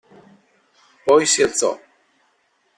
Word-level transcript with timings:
Poi 1.05 1.25
si 1.27 1.43
alzò. 1.43 1.79